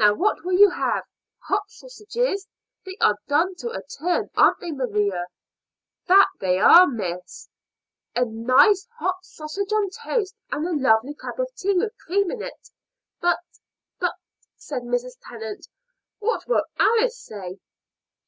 [0.00, 1.04] Now what will you have?
[1.42, 2.48] Hot sausages?
[2.84, 5.26] They are done to a turn, aren't they, Maria?"
[6.08, 7.48] "That they are, miss."
[8.16, 12.42] "A nice hot sausage on toast, and a lovely cup of tea with cream in
[12.42, 12.70] it."
[13.20, 13.38] "But
[14.00, 14.14] but,"
[14.56, 15.18] said Mrs.
[15.22, 15.68] Tennant,
[16.18, 17.60] "what will Alice say?"